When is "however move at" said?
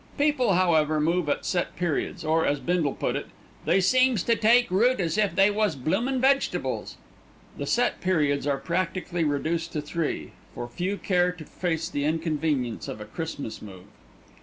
0.53-1.45